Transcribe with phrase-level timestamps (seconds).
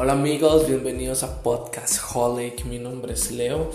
[0.00, 2.64] Hola amigos, bienvenidos a Podcast Holic.
[2.66, 3.72] Mi nombre es Leo.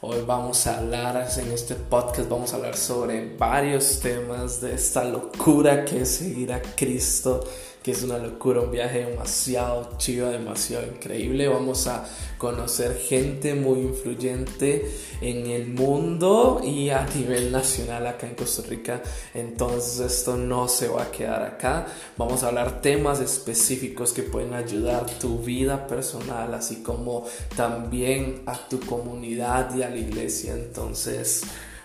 [0.00, 5.02] Hoy vamos a hablar en este podcast, vamos a hablar sobre varios temas de esta
[5.02, 7.42] locura que es seguir a Cristo
[7.90, 11.48] es una locura, un viaje demasiado chido, demasiado increíble.
[11.48, 12.04] Vamos a
[12.38, 14.90] conocer gente muy influyente
[15.20, 19.02] en el mundo y a nivel nacional acá en Costa Rica.
[19.34, 21.86] Entonces esto no se va a quedar acá.
[22.16, 28.56] Vamos a hablar temas específicos que pueden ayudar tu vida personal, así como también a
[28.68, 30.52] tu comunidad y a la iglesia.
[30.54, 31.42] Entonces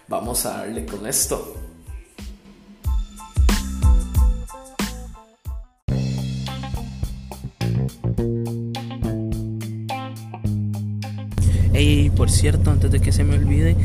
[0.08, 1.73] vamos a darle con esto.
[11.74, 13.76] Y por cierto, antes de que se me olvide,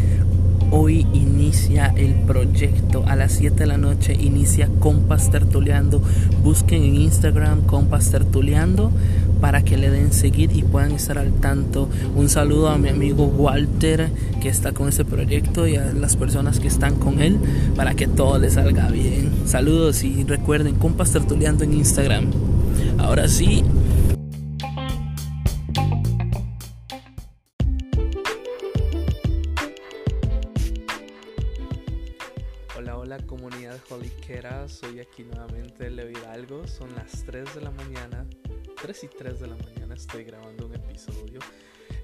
[0.70, 6.02] hoy inicia el proyecto a las 7 de la noche, inicia Compas Tertuleando.
[6.43, 8.93] Busquen en Instagram Compas Tertuleando
[9.40, 11.88] para que le den seguir y puedan estar al tanto.
[12.15, 14.10] Un saludo a mi amigo Walter
[14.43, 17.38] que está con ese proyecto y a las personas que están con él
[17.74, 19.30] para que todo le salga bien.
[19.46, 22.26] Saludos y recuerden Compas Tertuleando en Instagram.
[22.98, 23.63] Ahora sí,
[35.19, 38.24] aquí nuevamente Leo Hidalgo, son las 3 de la mañana,
[38.80, 41.41] 3 y 3 de la mañana estoy grabando un episodio.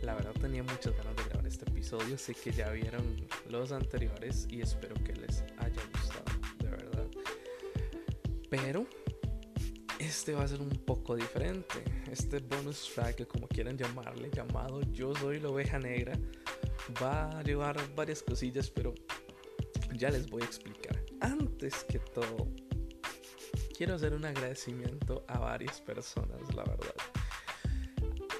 [0.02, 3.04] La verdad tenía muchas ganas de grabar este episodio, sé que ya vieron
[3.48, 6.24] los anteriores y espero que les haya gustado,
[6.58, 7.06] de verdad.
[8.50, 8.84] Pero
[10.00, 11.84] este va a ser un poco diferente.
[12.10, 16.18] Este bonus track, como quieran llamarle, llamado Yo soy la oveja negra,
[17.00, 18.92] va a llevar varias cosillas, pero
[19.92, 22.48] ya les voy a explicar antes que todo,
[23.76, 26.94] quiero hacer un agradecimiento a varias personas, la verdad.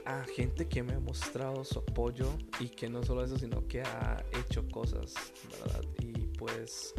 [0.07, 2.29] A gente que me ha mostrado su apoyo
[2.61, 5.15] y que no solo eso, sino que ha hecho cosas,
[5.61, 5.83] ¿verdad?
[5.99, 6.95] Y pues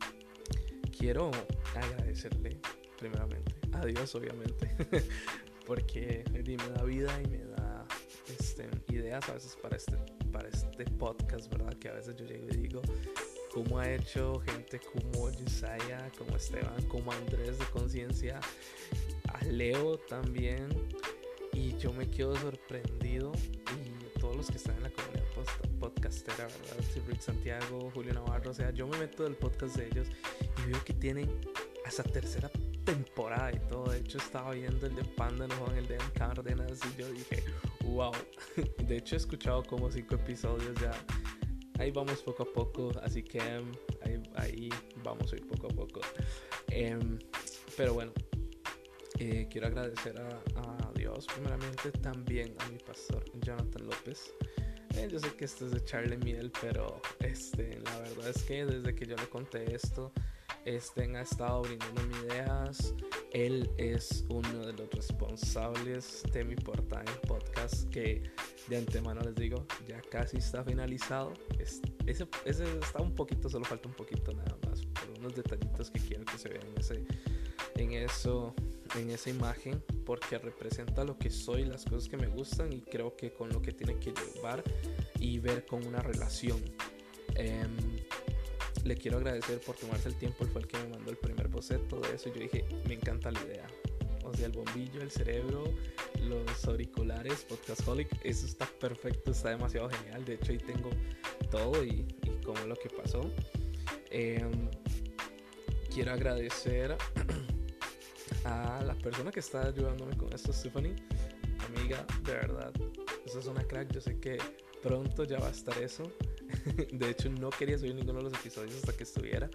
[0.98, 1.30] quiero
[1.74, 2.60] agradecerle
[2.98, 4.76] primeramente a Dios, obviamente,
[5.66, 7.86] porque me da vida y me da
[8.38, 9.96] este, ideas a veces para este,
[10.32, 11.74] para este podcast, ¿verdad?
[11.74, 12.82] Que a veces yo llego y digo,
[13.56, 18.38] como ha hecho gente como Yesaya, como Esteban, como Andrés de Conciencia,
[19.32, 20.68] a Leo también.
[21.54, 23.32] Y yo me quedo sorprendido
[23.74, 25.24] y todos los que están en la comunidad
[25.80, 26.84] podcastera, ¿verdad?
[27.06, 30.08] Rick Santiago, Julio Navarro, o sea, yo me meto del podcast de ellos
[30.58, 31.40] y veo que tienen
[31.86, 32.50] hasta tercera
[32.84, 33.90] temporada y todo.
[33.90, 37.42] De hecho, estaba viendo el de Panda, no el de Cárdenas y yo dije,
[37.84, 38.12] wow.
[38.86, 40.92] De hecho, he escuchado como cinco episodios ya
[41.78, 43.72] ahí vamos poco a poco, así que em,
[44.36, 44.68] ahí,
[45.02, 46.00] vamos a ir poco a poco.
[46.68, 47.18] Em,
[47.76, 48.12] pero bueno,
[49.18, 54.32] eh, quiero agradecer a, Dios primeramente, también a mi pastor Jonathan López.
[54.94, 58.64] Eh, yo sé que esto es de Charlie Miel, pero este, la verdad es que
[58.64, 60.10] desde que yo le conté esto,
[60.64, 62.94] este ha estado brindando ideas.
[63.36, 68.22] Él es uno de los responsables de mi portal podcast que
[68.66, 71.34] de antemano les digo, ya casi está finalizado.
[71.58, 76.24] ese, está un poquito, solo falta un poquito nada más por unos detallitos que quiero
[76.24, 77.04] que se vean en, ese,
[77.74, 78.54] en eso,
[78.94, 83.16] en esa imagen, porque representa lo que soy, las cosas que me gustan y creo
[83.18, 84.64] que con lo que tiene que llevar
[85.20, 86.58] y ver con una relación.
[87.34, 87.76] Em,
[88.82, 91.35] le quiero agradecer por tomarse el tiempo, él fue el que me mandó el primer
[91.56, 93.66] boceto de eso yo dije, me encanta la idea.
[94.24, 95.64] O sea, el bombillo, el cerebro,
[96.20, 100.24] los auriculares, Podcastaholic, eso está perfecto, está demasiado genial.
[100.24, 100.90] De hecho, ahí tengo
[101.50, 103.30] todo y, y lo que pasó.
[104.10, 104.68] Em,
[105.92, 106.96] quiero agradecer
[108.44, 110.96] a la persona que está ayudándome con esto, Stephanie,
[111.68, 112.72] amiga, de verdad.
[113.24, 114.38] Esa es una crack, yo sé que
[114.82, 116.12] pronto ya va a estar eso.
[116.92, 119.48] de hecho, no quería subir ninguno de los episodios hasta que estuviera.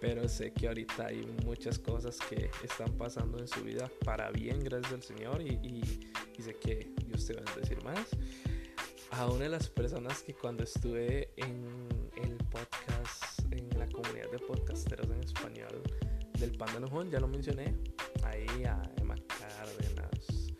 [0.00, 4.60] Pero sé que ahorita hay muchas cosas que están pasando en su vida para bien,
[4.60, 5.42] gracias al Señor.
[5.42, 5.82] Y,
[6.40, 8.06] sé que Dios te va a decir más.
[9.10, 11.66] A una de las personas que cuando estuve en
[12.16, 15.82] el podcast, en la comunidad de podcasteros en español
[16.38, 17.74] del Panda Nojón, ya lo mencioné.
[18.22, 20.52] Ahí a Emma Cárdenas.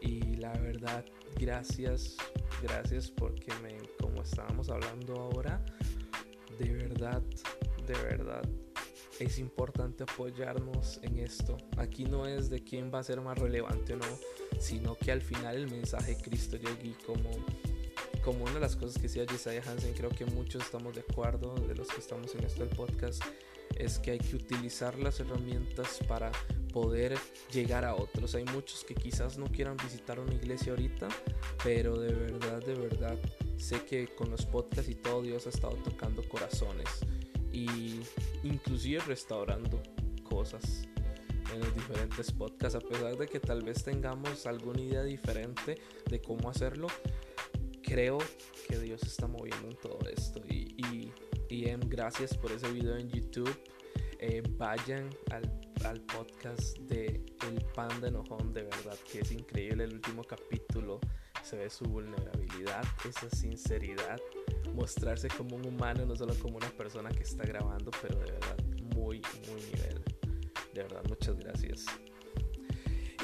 [0.00, 1.04] Y la verdad,
[1.38, 2.16] gracias,
[2.62, 3.78] gracias porque me
[4.22, 5.64] estábamos hablando ahora,
[6.58, 7.22] de verdad,
[7.86, 8.42] de verdad,
[9.22, 11.56] es importante apoyarnos en esto.
[11.76, 14.18] Aquí no es de quién va a ser más relevante o no,
[14.58, 17.30] sino que al final el mensaje de Cristo llegue como,
[18.24, 21.54] como una de las cosas que decía Josiah Hansen, creo que muchos estamos de acuerdo,
[21.54, 23.22] de los que estamos en esto del podcast,
[23.76, 26.30] es que hay que utilizar las herramientas para
[26.72, 27.16] poder
[27.52, 28.34] llegar a otros.
[28.34, 31.08] Hay muchos que quizás no quieran visitar una iglesia ahorita,
[31.64, 33.18] pero de verdad, de verdad,
[33.56, 36.88] sé que con los podcasts y todo Dios ha estado tocando corazones
[37.52, 38.00] y
[38.42, 39.82] inclusive restaurando
[40.22, 40.88] cosas
[41.52, 46.20] en los diferentes podcasts, a pesar de que tal vez tengamos alguna idea diferente de
[46.22, 46.88] cómo hacerlo,
[47.82, 48.18] creo
[48.68, 51.12] que Dios está moviendo en todo esto y, y,
[51.86, 53.54] gracias por ese video en YouTube.
[54.18, 55.42] Eh, vayan al,
[55.84, 61.00] al, podcast de El Panda Enojón, de verdad que es increíble el último capítulo.
[61.42, 64.18] Se ve su vulnerabilidad, esa sinceridad,
[64.74, 68.56] mostrarse como un humano, no solo como una persona que está grabando, pero de verdad
[68.94, 70.02] muy, muy nivel.
[70.72, 71.86] De verdad, muchas gracias.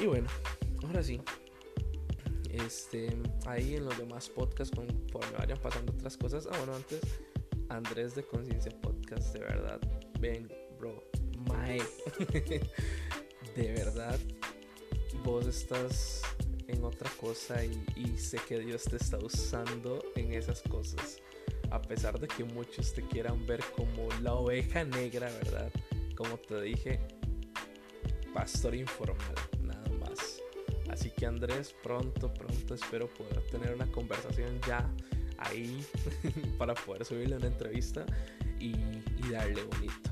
[0.01, 0.27] Y bueno,
[0.83, 1.19] ahora sí.
[2.49, 3.15] Este,
[3.45, 6.47] ahí en los demás podcasts, conforme vayan pasando otras cosas.
[6.51, 7.01] Ah, bueno, antes,
[7.69, 9.79] Andrés de Conciencia Podcast, de verdad.
[10.19, 11.03] Ven, bro,
[11.47, 11.81] mae.
[13.55, 14.19] de verdad,
[15.23, 16.21] vos estás
[16.67, 21.19] en otra cosa y, y, sé que Dios te está usando en esas cosas.
[21.71, 25.71] A pesar de que muchos te quieran ver como la oveja negra, ¿verdad?
[26.15, 26.99] Como te dije,
[28.33, 30.41] pastor informal, nada más.
[30.89, 34.89] Así que Andrés, pronto, pronto espero poder tener una conversación ya
[35.37, 35.85] ahí
[36.57, 38.05] para poder subirle una entrevista
[38.59, 38.73] y,
[39.31, 40.09] darle bonito.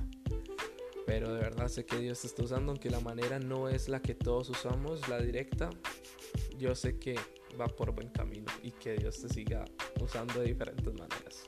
[1.05, 4.01] Pero de verdad sé que Dios te está usando, aunque la manera no es la
[4.01, 5.69] que todos usamos, la directa.
[6.57, 7.15] Yo sé que
[7.59, 9.65] va por buen camino y que Dios te siga
[9.99, 11.47] usando de diferentes maneras.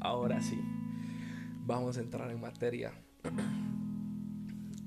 [0.00, 0.60] ahora sí,
[1.66, 2.92] vamos a entrar en materia.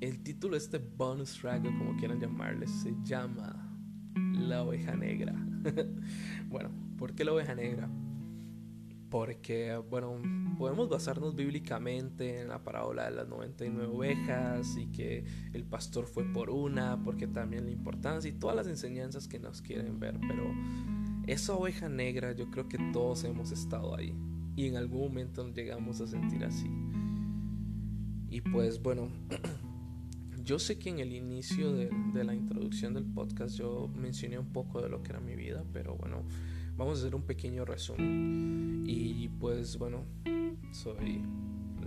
[0.00, 3.76] El título de este bonus track, o como quieran llamarle, se llama
[4.14, 5.34] La oveja negra.
[6.48, 7.88] bueno, ¿por qué la oveja negra?
[9.14, 10.20] Porque, bueno,
[10.58, 16.24] podemos basarnos bíblicamente en la parábola de las 99 ovejas y que el pastor fue
[16.24, 20.52] por una, porque también la importancia y todas las enseñanzas que nos quieren ver, pero
[21.28, 24.16] esa oveja negra yo creo que todos hemos estado ahí
[24.56, 26.68] y en algún momento nos llegamos a sentir así.
[28.28, 29.10] Y pues bueno,
[30.44, 34.82] yo sé que en el inicio de, la introducción del podcast yo mencioné un poco
[34.82, 36.24] de lo que era mi vida, pero bueno,
[36.76, 38.84] vamos a hacer un pequeño resumen.
[38.86, 40.04] Y pues bueno,
[40.72, 41.22] soy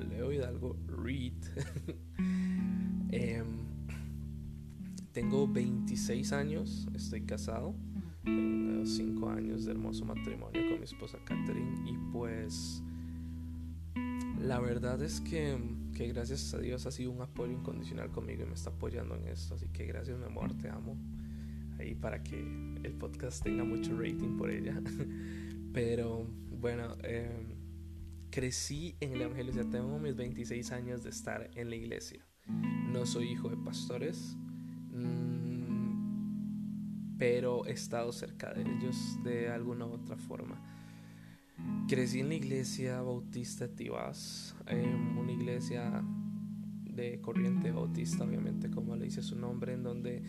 [0.09, 1.33] Leo Hidalgo Reed.
[3.09, 3.45] Em,
[5.13, 7.73] tengo 26 años, estoy casado.
[8.25, 12.83] Tengo 5 años de hermoso matrimonio con mi esposa Catherine y pues
[14.41, 15.57] la verdad es que,
[15.95, 19.27] que, gracias a Dios ha sido un apoyo incondicional conmigo y me está apoyando en
[19.29, 19.55] esto.
[19.55, 20.97] Así que gracias mi amor, te amo.
[21.79, 22.39] Ahí para que
[22.83, 24.81] el podcast tenga mucho rating por ella.
[25.73, 27.55] Pero bueno, em,
[28.29, 32.25] crecí en el Evangelio, ya tengo mis 26 años de estar en la iglesia.
[32.91, 34.35] No soy hijo de pastores.
[34.91, 35.37] Mm,
[37.17, 40.61] pero he estado cerca de ellos de alguna u otra forma.
[41.87, 46.03] Crecí en la iglesia bautista Tibás, en una iglesia
[46.83, 50.23] de corriente bautista, obviamente, como le dice su nombre, en donde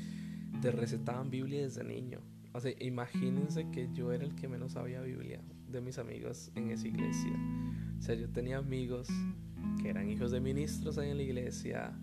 [0.61, 2.21] te recetaban Biblia desde niño.
[2.53, 6.71] O sea, imagínense que yo era el que menos sabía Biblia de mis amigos en
[6.71, 7.33] esa iglesia.
[7.99, 9.09] O sea, yo tenía amigos
[9.83, 11.95] que eran hijos de ministros ahí en la iglesia,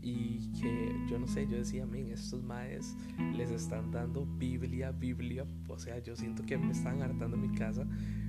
[0.00, 2.96] y que yo no sé, yo decía, men, estos maes
[3.36, 7.56] les están dando Biblia, Biblia, o sea, yo siento que me están hartando en mi
[7.56, 7.86] casa,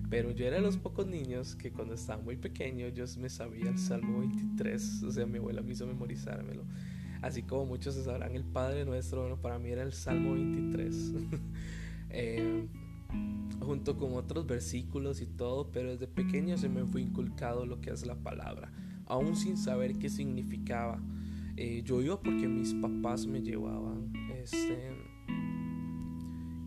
[0.10, 3.70] pero yo era de los pocos niños que cuando estaba muy pequeño yo me sabía
[3.70, 6.66] el Salmo 23, o sea, mi abuela me hizo memorizármelo,
[7.22, 11.14] así como muchos se sabrán el Padre Nuestro, bueno, para mí era el Salmo 23.
[12.10, 12.68] eh,
[13.60, 17.92] junto con otros versículos y todo, pero desde pequeño se me fue inculcado lo que
[17.92, 18.72] es la palabra,
[19.06, 21.02] aún sin saber qué significaba.
[21.58, 24.14] Eh, yo iba porque mis papás me llevaban.
[24.34, 24.92] Este,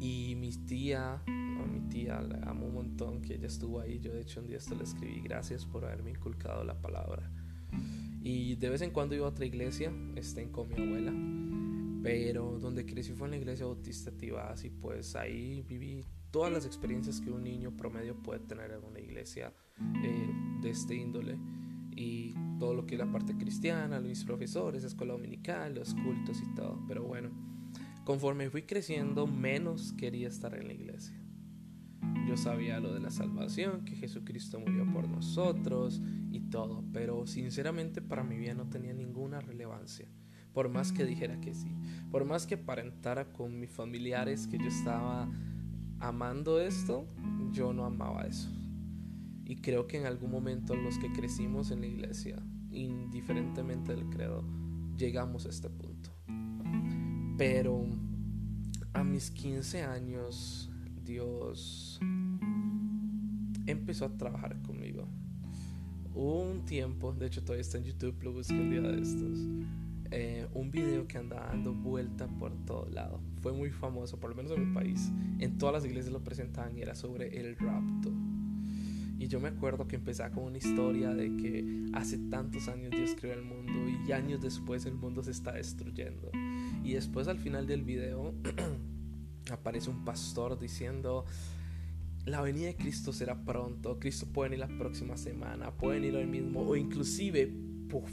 [0.01, 4.01] y mi tía, a mi tía la amo un montón, que ella estuvo ahí.
[4.01, 7.31] Yo de hecho un día esto le escribí, gracias por haberme inculcado la palabra.
[8.23, 11.13] Y de vez en cuando iba a otra iglesia, estén con mi abuela.
[12.03, 16.67] Pero donde crecí fue en la iglesia bautista Tibás y pues ahí viví todas las
[16.67, 19.53] experiencias que un niño promedio puede tener en una iglesia
[20.03, 21.37] eh, de este índole
[21.95, 26.55] y todo lo que es la parte cristiana, mis profesores, escuela dominical, los cultos y
[26.55, 26.83] todo.
[26.89, 27.31] Pero bueno,
[28.05, 31.15] conforme fui creciendo, menos quería estar en la iglesia.
[32.27, 36.01] Yo sabía lo de la salvación, que Jesucristo murió por nosotros
[36.31, 40.07] y todo, pero sinceramente para mi vida no tenía ninguna relevancia.
[40.53, 41.75] Por más que dijera que sí,
[42.11, 45.29] por más que aparentara con mis familiares que yo estaba
[45.99, 47.07] amando esto,
[47.53, 48.51] yo no amaba eso.
[49.45, 54.45] Y creo que en algún momento los que crecimos en la iglesia, indiferentemente del credo,
[54.97, 56.11] llegamos a este punto.
[57.37, 57.85] Pero
[58.93, 60.72] a mis 15 años,
[61.13, 62.01] Dios
[63.67, 65.07] empezó a trabajar conmigo.
[66.15, 69.39] Hubo un tiempo, de hecho todavía está en YouTube, lo busqué un día de estos,
[70.11, 73.21] eh, un video que andaba dando vuelta por todo lado.
[73.43, 75.13] Fue muy famoso, por lo menos en mi país.
[75.39, 78.11] En todas las iglesias lo presentaban y era sobre el rapto.
[79.19, 83.15] Y yo me acuerdo que empezaba con una historia de que hace tantos años Dios
[83.21, 83.73] creó el mundo
[84.07, 86.31] y años después el mundo se está destruyendo.
[86.83, 88.35] Y después al final del video
[89.51, 91.25] aparece un pastor diciendo,
[92.25, 96.27] la venida de Cristo será pronto, Cristo puede venir la próxima semana, puede venir hoy
[96.27, 97.53] mismo o inclusive,
[97.89, 98.13] puff,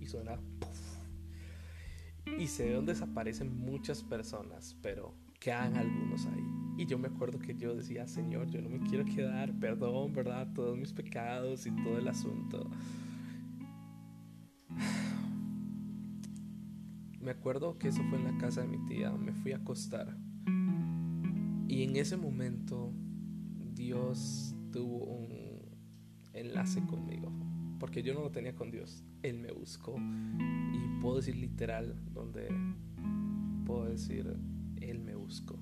[0.00, 0.38] y suena,
[2.38, 6.44] y se ve donde desaparecen muchas personas, pero quedan algunos ahí.
[6.78, 10.48] Y yo me acuerdo que yo decía, Señor, yo no me quiero quedar, perdón, ¿verdad?
[10.54, 12.70] Todos mis pecados y todo el asunto.
[17.26, 20.16] Me acuerdo que eso fue en la casa de mi tía, me fui a acostar.
[21.66, 22.92] Y en ese momento
[23.74, 25.34] Dios tuvo un
[26.32, 27.32] enlace conmigo,
[27.80, 29.96] porque yo no lo tenía con Dios, Él me buscó.
[30.72, 32.46] Y puedo decir literal, donde
[33.64, 34.32] puedo decir,
[34.80, 35.58] Él me buscó.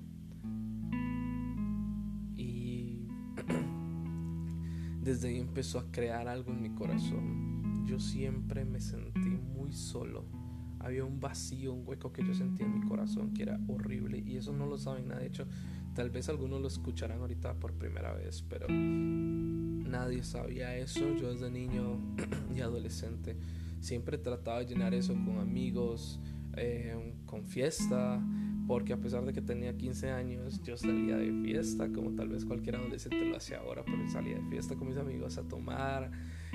[2.35, 3.07] Y
[5.01, 7.85] desde ahí empezó a crear algo en mi corazón.
[7.87, 10.44] Yo siempre me sentí muy solo
[10.85, 14.37] había un vacío, un hueco que yo sentía en mi corazón que era horrible y
[14.37, 15.21] eso no lo saben nada.
[15.21, 15.47] De hecho,
[15.95, 21.15] tal vez algunos lo escucharán ahorita por primera vez, pero nadie sabía eso.
[21.15, 21.97] Yo desde niño
[22.55, 23.35] y adolescente
[23.79, 26.19] siempre trataba de llenar eso con amigos,
[26.55, 28.23] eh, con fiesta,
[28.67, 32.45] porque a pesar de que tenía 15 años, yo salía de fiesta, como tal vez
[32.45, 36.11] cualquier adolescente lo hace ahora, pero salía de fiesta con mis amigos a tomar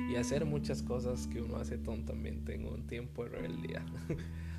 [0.08, 3.84] y hacer muchas cosas que uno hace tontamente en un tiempo de rebeldía.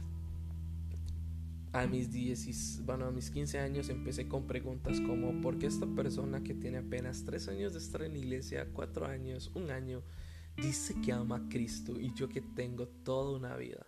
[1.74, 5.86] a mis 10, bueno, a mis 15 años empecé con preguntas como ¿por qué esta
[5.88, 10.04] persona que tiene apenas 3 años de estar en la iglesia, 4 años, un año,
[10.58, 13.86] dice que ama a Cristo y yo que tengo toda una vida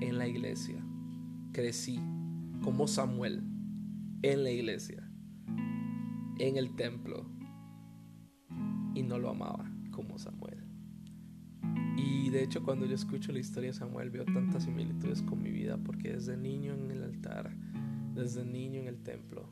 [0.00, 0.82] en la iglesia,
[1.52, 2.00] crecí
[2.62, 3.42] como Samuel
[4.22, 5.06] en la iglesia,
[6.38, 7.26] en el templo
[8.94, 10.49] y no lo amaba como Samuel?
[12.30, 15.76] De hecho cuando yo escucho la historia de Samuel veo tantas similitudes con mi vida
[15.78, 17.50] porque desde niño en el altar,
[18.14, 19.48] desde niño en el templo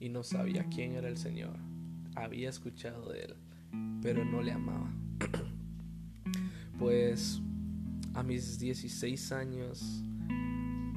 [0.00, 1.56] y no sabía quién era el Señor.
[2.16, 3.36] Había escuchado de él,
[4.02, 4.92] pero no le amaba.
[6.80, 7.40] pues
[8.14, 10.02] a mis 16 años,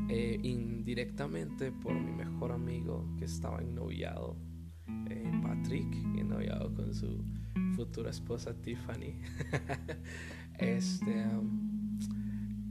[0.09, 4.35] eh, indirectamente por mi mejor amigo que estaba ennoviado,
[5.07, 7.23] eh, Patrick, ennoviado con su
[7.75, 9.13] futura esposa Tiffany.
[10.59, 11.25] este,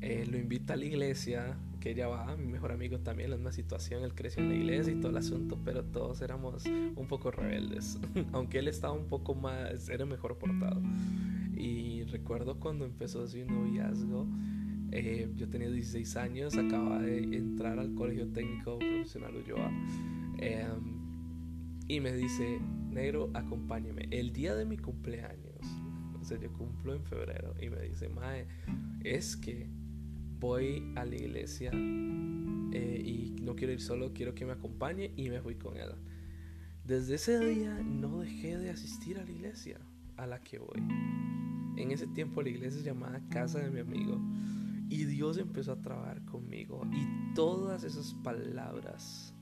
[0.01, 3.53] eh, lo invita a la iglesia, que ella va, mi mejor amigo también, en una
[3.53, 7.31] situación, él creció en la iglesia y todo el asunto, pero todos éramos un poco
[7.31, 7.99] rebeldes,
[8.33, 10.81] aunque él estaba un poco más, era mejor portado.
[11.57, 14.29] Y recuerdo cuando empezó su noviazgo,
[14.93, 19.71] eh, yo tenía 16 años, acababa de entrar al Colegio Técnico Profesional Ulloa.
[20.39, 20.99] Em,
[21.89, 24.09] y me dice, negro, acompáñeme.
[24.11, 25.48] El día de mi cumpleaños
[26.37, 28.47] yo cumplo en febrero y me dice, Mae,
[29.03, 29.69] es que
[30.39, 35.31] voy a la iglesia eh, y no quiero ir solo, quiero que me acompañe y
[35.31, 35.91] me fui con él.
[36.85, 39.81] Desde ese día no dejé de asistir a la iglesia
[40.17, 40.83] a la que voy.
[41.77, 44.21] En ese tiempo la iglesia se llamaba Casa de mi amigo
[44.89, 49.35] y Dios empezó a trabajar conmigo y todas esas palabras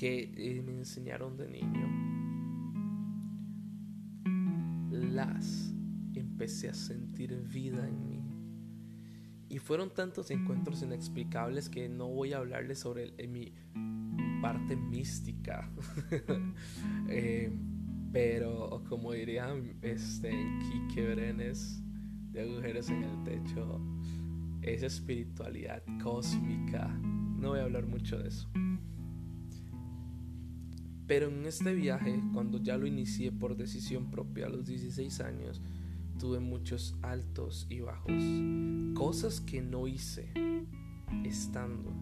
[0.00, 2.21] que eh, me enseñaron de niño
[5.14, 5.74] las
[6.14, 8.22] empecé a sentir vida en mí.
[9.48, 13.52] Y fueron tantos encuentros inexplicables que no voy a hablarles sobre mi
[14.40, 15.70] parte mística.
[17.08, 17.50] Eh,
[18.12, 20.30] pero como diría este
[20.94, 21.82] Brenes
[22.30, 23.80] de agujeros en el techo,
[24.62, 26.88] esa espiritualidad cósmica.
[26.88, 28.48] No voy a hablar mucho de eso.
[31.12, 35.60] Pero en este viaje, cuando ya lo inicié por decisión propia a los 16 años,
[36.18, 38.14] tuve muchos altos y bajos.
[38.94, 40.32] Cosas que no hice
[41.22, 41.92] estando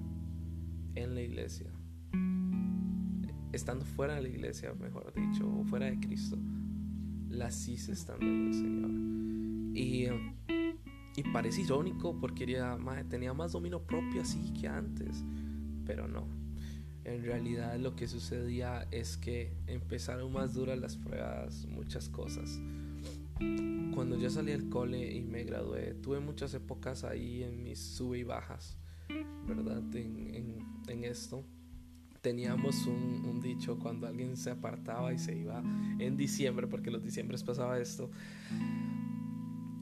[0.95, 1.73] en la iglesia.
[3.53, 6.39] Estando fuera de la iglesia, mejor dicho, o fuera de Cristo.
[7.29, 8.91] Las hice estando en el Señor.
[9.77, 10.07] Y,
[11.17, 12.47] y parece irónico porque
[13.09, 15.25] tenía más dominio propio así que antes.
[15.85, 16.40] Pero no
[17.05, 22.61] En realidad lo que sucedía es que empezaron más duras las pruebas, muchas cosas.
[23.95, 28.19] Cuando yo salí del cole y me gradué, tuve muchas épocas ahí en mis sube
[28.19, 28.77] y bajas,
[29.47, 29.83] ¿verdad?
[29.95, 31.45] En, en, esto.
[32.21, 35.63] Teníamos un, un, dicho cuando alguien se apartaba y se iba
[35.99, 38.11] en diciembre, porque los diciembres pasaba esto.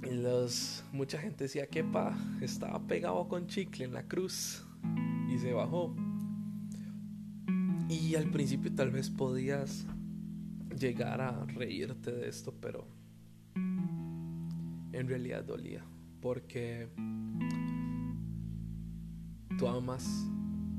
[0.02, 4.64] Los, mucha gente decía que pa, estaba pegado con chicle en la cruz
[5.28, 5.94] y se bajó.
[7.88, 9.86] Y al principio tal vez podías
[10.78, 12.86] llegar a reírte de esto, pero
[13.54, 15.82] en realidad dolía.
[16.20, 16.88] Porque
[19.58, 20.06] tú amas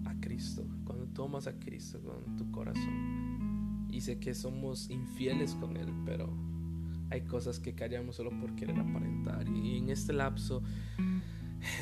[0.05, 0.67] a Cristo.
[0.85, 3.87] Cuando tú amas a Cristo con tu corazón.
[3.91, 6.31] Y sé que somos infieles con Él, pero
[7.09, 9.47] hay cosas que callamos solo por querer aparentar.
[9.49, 10.61] Y en este lapso,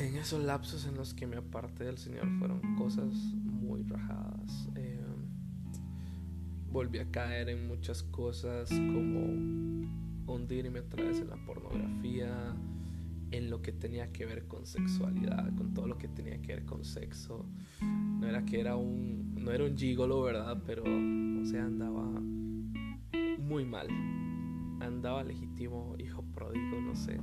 [0.00, 4.70] en esos lapsos en los que me aparté del Señor, fueron cosas muy rajadas
[6.78, 9.18] volví a caer en muchas cosas como
[10.32, 12.54] hundirme otra vez en la pornografía,
[13.32, 16.64] en lo que tenía que ver con sexualidad, con todo lo que tenía que ver
[16.64, 17.46] con sexo.
[17.82, 20.62] No era que era un, no era un gigolo, ¿verdad?
[20.64, 22.04] Pero, o sea, andaba
[23.40, 23.88] muy mal.
[24.80, 27.18] Andaba legítimo, hijo pródigo, no sé.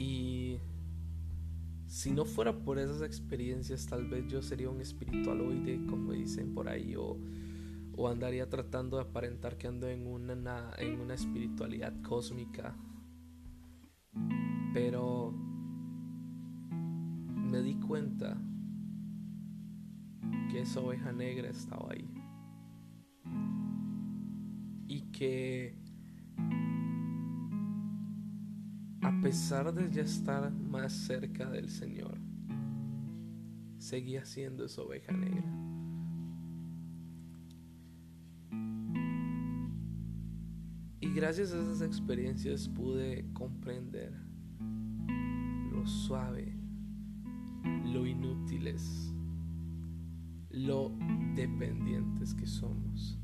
[0.00, 0.58] Y
[1.96, 6.68] si no fuera por esas experiencias, tal vez yo sería un espiritualoide, como dicen por
[6.68, 7.18] ahí, o,
[8.06, 12.76] andaría tratando de aparentar que ando en una, en una espiritualidad cósmica.
[14.74, 15.32] Pero
[16.70, 18.36] me di cuenta
[20.50, 22.12] que esa oveja negra estaba ahí.
[24.86, 25.78] Y que
[29.26, 32.16] pesar de ya estar más cerca del Señor,
[33.76, 35.52] seguía siendo esa oveja negra.
[41.00, 44.12] Y gracias a esas experiencias pude comprender
[45.72, 46.56] lo suave,
[47.84, 49.12] lo inútiles,
[50.50, 50.92] lo
[51.34, 53.18] dependientes que somos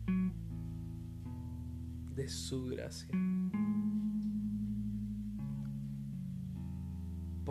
[2.16, 3.16] de su gracia.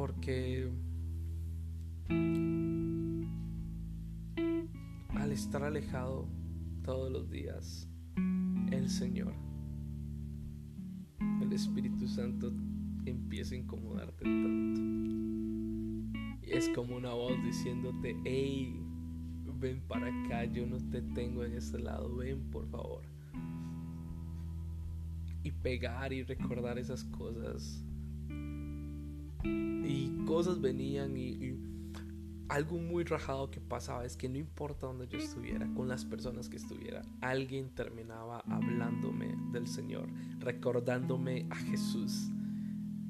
[0.02, 0.68] Porque
[5.10, 6.28] al estar alejado
[6.84, 7.88] todos los días,
[8.72, 9.36] el Señor,
[11.40, 12.52] el Espíritu Santo
[13.06, 14.82] empieza a incomodarte tanto.
[16.48, 18.76] Y es como una voz diciéndote, hey,
[19.60, 23.04] ven para acá, yo no te tengo en este lado, ven por favor.
[25.44, 27.86] Y pegar y recordar esas cosas
[29.44, 31.58] y cosas venían y,
[32.50, 36.50] algo muy rajado que pasaba es que no importa donde yo estuviera, con las personas
[36.50, 42.30] que estuviera, alguien terminaba hablándome del Señor, recordándome a Jesús,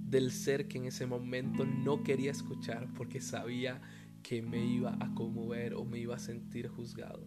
[0.07, 3.81] del ser que en ese momento no quería escuchar porque sabía
[4.21, 7.25] que me iba a conmover o me iba a sentir juzgado.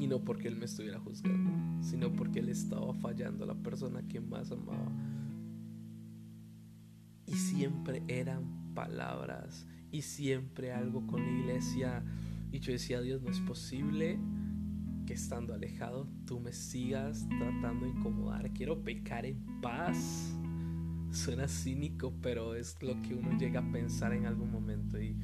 [0.00, 1.52] Y no porque Él me estuviera juzgando,
[1.84, 4.90] sino porque Él estaba fallando a la persona que más amaba
[7.32, 12.04] y siempre eran palabras y siempre algo con la iglesia.
[12.52, 14.18] Y yo decía, Dios, no es posible
[15.06, 18.52] que estando alejado tú me sigas tratando de incomodar.
[18.52, 20.36] Quiero pecar en paz.
[21.10, 25.00] Suena cínico, pero es lo que uno llega a pensar en algún momento.
[25.00, 25.16] Y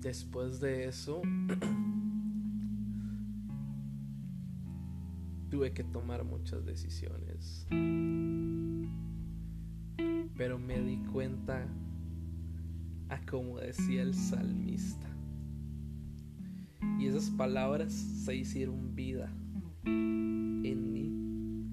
[0.00, 1.22] después de eso,
[5.50, 7.66] tuve que tomar muchas decisiones
[10.36, 11.66] pero me di cuenta
[13.08, 15.08] a como decía el salmista.
[16.98, 19.32] Y esas palabras se hicieron vida
[19.84, 21.72] en mí.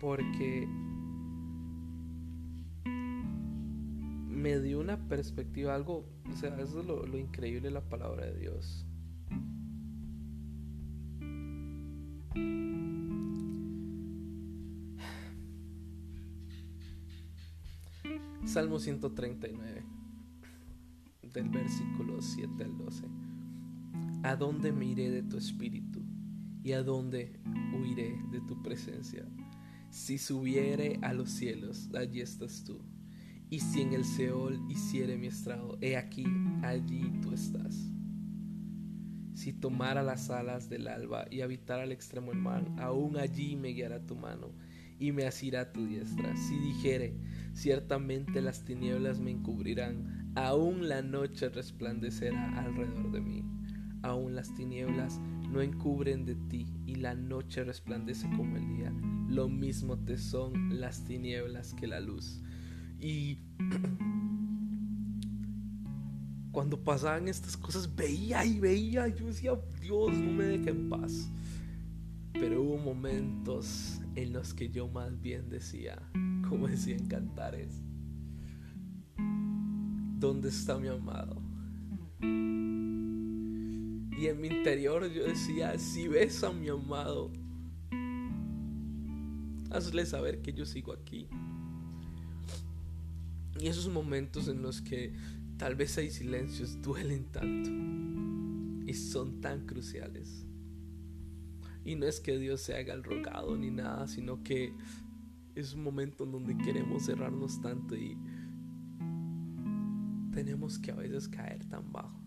[0.00, 0.68] Porque
[4.28, 8.26] me dio una perspectiva, algo, o sea, eso es lo, lo increíble de la palabra
[8.26, 8.86] de Dios.
[18.56, 19.84] Salmo 139,
[21.30, 23.04] del versículo 7 al 12.
[24.22, 26.02] ¿A dónde me iré de tu espíritu?
[26.62, 27.38] ¿Y a dónde
[27.74, 29.28] huiré de tu presencia?
[29.90, 32.80] Si subiere a los cielos, allí estás tú.
[33.50, 36.24] Y si en el Seol hiciere mi estrado, he aquí,
[36.62, 37.76] allí tú estás.
[39.34, 43.74] Si tomara las alas del alba y habitara al extremo del mar, aún allí me
[43.74, 44.54] guiará tu mano
[44.98, 46.34] y me asirá tu diestra.
[46.36, 47.14] Si dijere,
[47.56, 53.44] ciertamente las tinieblas me encubrirán, aún la noche resplandecerá alrededor de mí,
[54.02, 55.18] aún las tinieblas
[55.50, 58.92] no encubren de ti y la noche resplandece como el día.
[59.28, 62.42] Lo mismo te son las tinieblas que la luz.
[63.00, 63.38] Y
[66.52, 71.30] cuando pasaban estas cosas veía y veía, yo decía, Dios, no me deje en paz.
[72.34, 76.02] Pero hubo momentos en los que yo más bien decía,
[76.48, 77.82] como decía en Cantares,
[80.18, 81.42] ¿dónde está mi amado?
[84.18, 87.30] Y en mi interior yo decía, si ves a mi amado,
[89.70, 91.28] hazle saber que yo sigo aquí.
[93.60, 95.12] Y esos momentos en los que
[95.58, 97.70] tal vez hay silencios duelen tanto
[98.86, 100.46] y son tan cruciales.
[101.84, 104.72] Y no es que Dios se haga el rogado ni nada, sino que
[105.56, 108.16] es un momento en donde queremos cerrarnos tanto y
[110.30, 112.20] tenemos que a veces caer tan bajo.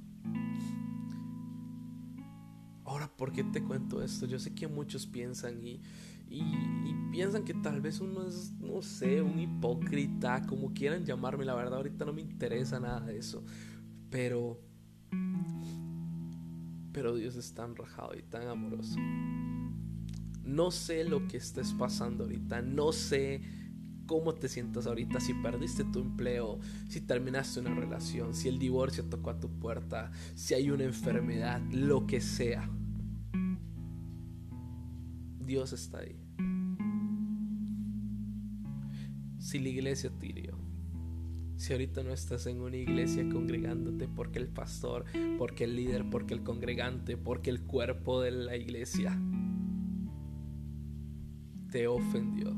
[2.83, 4.25] Ahora, ¿por qué te cuento esto?
[4.25, 5.79] Yo sé que muchos piensan y,
[7.11, 11.45] piensan que tal vez uno es, no sé, un hipócrita, como quieran llamarme.
[11.45, 13.43] La verdad, ahorita no me interesa nada de eso.
[14.09, 14.59] Pero,
[16.91, 18.97] pero Dios es tan rajado y tan amoroso.
[20.49, 22.61] No sé lo que estés pasando ahorita.
[22.61, 23.41] No sé
[24.07, 29.05] cómo te sientas ahorita, si perdiste tu empleo, si terminaste una relación, si el divorcio
[29.05, 32.67] tocó a tu puerta, si hay una enfermedad, lo que sea.
[35.39, 36.15] Dios está ahí.
[39.37, 40.27] Si la iglesia te
[41.59, 45.03] si ahorita no estás en una iglesia congregándote porque el pastor,
[45.37, 49.19] porque el líder, porque el congregante, porque el cuerpo de la iglesia
[51.69, 52.55] te ofendió,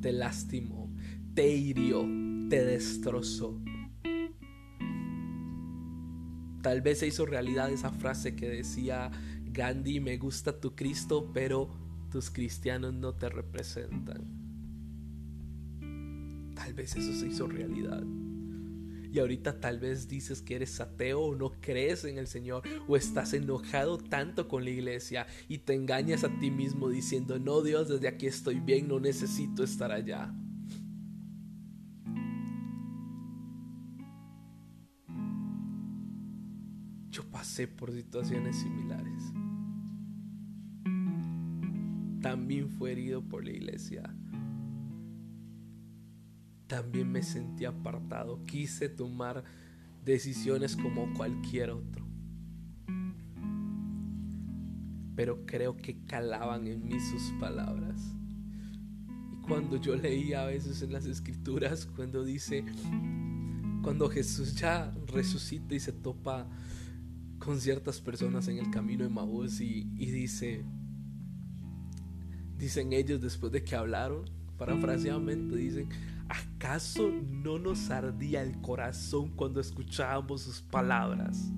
[0.00, 0.90] te lastimó,
[1.34, 2.02] te hirió,
[2.48, 3.60] te destrozó.
[6.62, 9.10] Tal vez se hizo realidad esa frase que decía
[9.44, 11.70] Gandhi, me gusta tu Cristo, pero
[12.10, 14.24] tus cristianos no te representan.
[16.54, 18.02] Tal vez eso se hizo realidad.
[19.14, 22.96] Y ahorita tal vez dices que eres ateo o no crees en el Señor o
[22.96, 27.88] estás enojado tanto con la iglesia y te engañas a ti mismo diciendo, no Dios,
[27.88, 30.34] desde aquí estoy bien, no necesito estar allá.
[37.12, 39.22] Yo pasé por situaciones similares
[42.24, 44.02] también fue herido por la iglesia.
[46.66, 48.44] También me sentí apartado.
[48.46, 49.44] Quise tomar
[50.04, 52.06] decisiones como cualquier otro.
[55.16, 58.00] Pero creo que calaban en mí sus palabras.
[59.32, 62.64] Y cuando yo leía a veces en las escrituras, cuando dice,
[63.82, 66.48] cuando Jesús ya resucita y se topa
[67.38, 70.64] con ciertas personas en el camino de Maús y, y dice,
[72.58, 74.24] Dicen ellos después de que hablaron,
[74.58, 75.88] parafraseadamente dicen,
[76.28, 81.52] ¿acaso no nos ardía el corazón cuando escuchábamos sus palabras?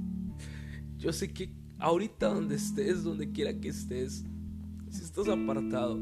[0.99, 4.25] Yo sé que ahorita donde estés, donde quiera que estés,
[4.91, 5.99] si estás apartado,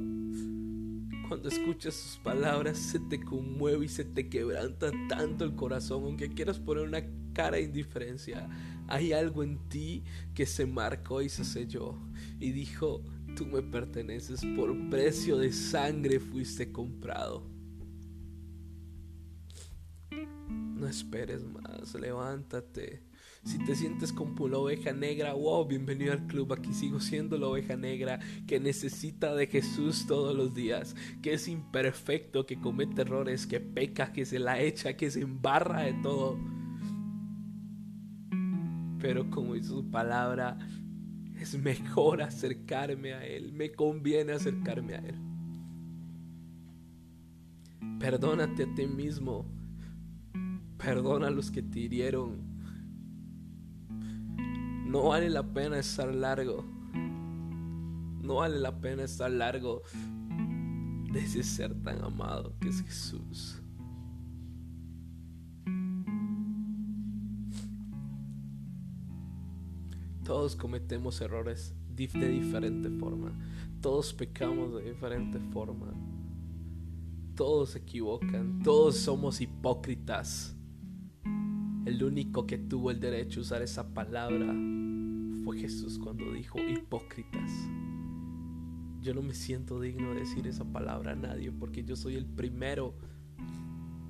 [1.29, 6.29] cuando escuchas sus palabras se te conmueve y se te quebranta tanto el corazón, aunque
[6.29, 8.49] quieras poner una cara de indiferencia,
[8.87, 11.99] hay algo en ti que se marcó y se selló
[12.39, 13.03] y dijo,
[13.37, 17.54] Tú me perteneces, por precio de sangre fuiste comprado.
[20.85, 23.01] No esperes más, levántate.
[23.43, 26.53] Si te sientes como la oveja negra, wow, bienvenido al club.
[26.53, 31.49] Aquí sigo siendo la oveja negra que necesita de Jesús todos los días, que es
[31.49, 36.39] imperfecto, que comete errores, que peca, que se la echa, que se embarra de todo.
[39.01, 40.59] Pero como dice su palabra,
[41.41, 45.17] es mejor acercarme a Él, me conviene acercarme a Él.
[47.99, 49.47] Perdónate a ti mismo,
[50.85, 52.55] perdona a los que te hirieron.
[54.87, 56.65] No vale la pena estar largo,
[58.23, 59.83] no vale la pena estar largo
[61.13, 63.61] de ese ser tan amado que es Jesús.
[70.23, 73.33] Todos cometemos errores de diferente forma.
[73.81, 75.93] Todos pecamos de diferente forma.
[77.35, 78.63] Todos se equivocan.
[78.63, 80.54] Todos somos hipócritas.
[81.85, 84.55] El único que tuvo el derecho a usar esa palabra
[85.45, 87.53] fue Jesús cuando dijo hipócritas.
[89.03, 92.25] Yo no me siento digno de decir esa palabra a nadie porque yo soy el
[92.25, 92.95] primero.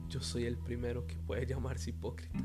[0.09, 2.39] Yo soy el primero que puede llamarse hipócrita.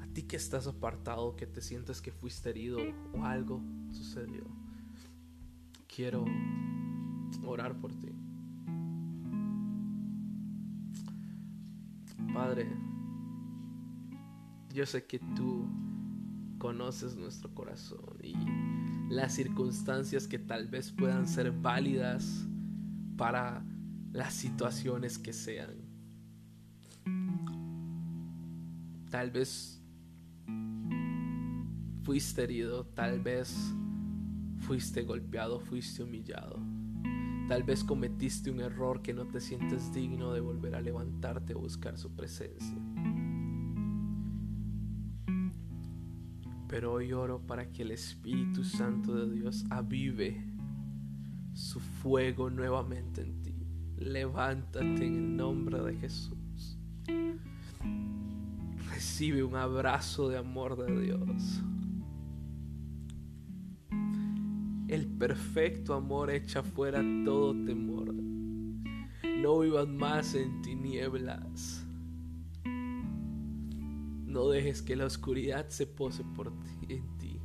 [0.00, 2.78] A ti que estás apartado, que te sientes que fuiste herido
[3.12, 4.44] o algo sucedió.
[5.86, 6.24] Quiero
[7.44, 8.23] orar por ti.
[12.34, 12.66] Padre,
[14.72, 15.68] yo sé que tú
[16.58, 18.34] conoces nuestro corazón y
[19.08, 22.44] las circunstancias que tal vez puedan ser válidas
[23.16, 23.64] para
[24.12, 25.76] las situaciones que sean.
[29.10, 29.80] Tal vez
[32.02, 33.56] fuiste herido, tal vez
[34.58, 36.73] fuiste golpeado, fuiste humillado.
[37.48, 41.60] Tal vez cometiste un error que no te sientes digno de volver a levantarte o
[41.60, 42.78] buscar su presencia.
[46.68, 50.42] Pero hoy oro para que el Espíritu Santo de Dios avive
[51.52, 53.54] su fuego nuevamente en ti.
[53.96, 56.78] Levántate en el nombre de Jesús.
[58.90, 61.62] Recibe un abrazo de amor de Dios.
[64.94, 68.14] El perfecto amor echa fuera todo temor.
[68.14, 71.84] No vivas más en tinieblas.
[74.24, 77.40] No dejes que la oscuridad se pose por ti, en ti.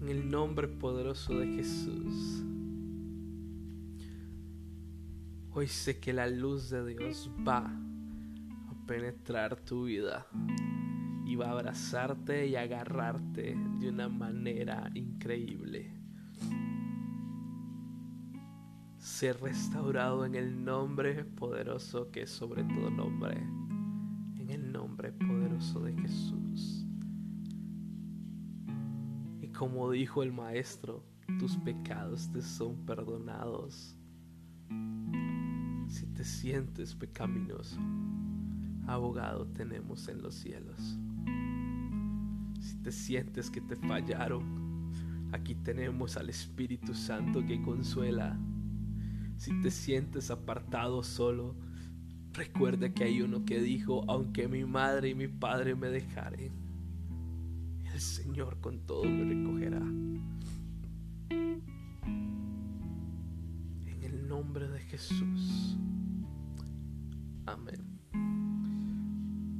[0.00, 2.42] En el nombre poderoso de Jesús.
[5.52, 10.26] Hoy sé que la luz de Dios va a penetrar tu vida
[11.30, 15.94] y va a abrazarte y agarrarte de una manera increíble.
[18.98, 23.36] Ser restaurado en el nombre poderoso que es sobre todo nombre,
[24.40, 26.84] en el nombre poderoso de Jesús.
[29.40, 31.04] Y como dijo el Maestro,
[31.38, 33.96] tus pecados te son perdonados.
[35.86, 37.78] Si te sientes pecaminoso,
[38.88, 40.98] abogado tenemos en los cielos
[42.82, 44.90] te sientes que te fallaron,
[45.32, 48.38] aquí tenemos al Espíritu Santo que consuela.
[49.36, 51.56] Si te sientes apartado solo,
[52.32, 56.52] recuerda que hay uno que dijo, aunque mi madre y mi padre me dejaren,
[57.92, 59.82] el Señor con todo me recogerá.
[63.86, 65.76] En el nombre de Jesús.
[67.46, 67.80] Amén.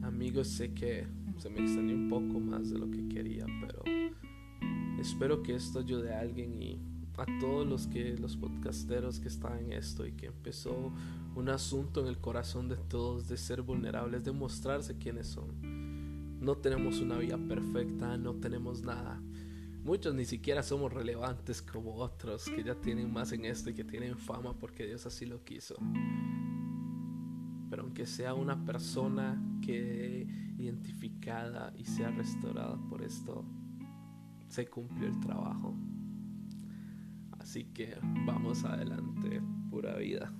[0.02, 1.06] Amigos, sé que
[1.40, 3.83] se me extendió un poco más de lo que quería, pero
[5.00, 6.79] espero que esto ayude a alguien y
[7.16, 10.92] a todos los que los podcasteros que están en esto y que empezó
[11.35, 16.40] un asunto en el corazón de todos de ser vulnerables, de mostrarse quiénes son.
[16.40, 19.22] No tenemos una vida perfecta, no tenemos nada.
[19.83, 23.85] Muchos ni siquiera somos relevantes como otros que ya tienen más en esto y que
[23.85, 25.76] tienen fama porque Dios así lo quiso.
[27.70, 30.27] Pero aunque sea una persona que
[30.59, 33.44] identificada y sea restaurada por esto,
[34.49, 35.75] se cumplió el trabajo.
[37.38, 37.96] Así que
[38.27, 40.33] vamos adelante, pura vida.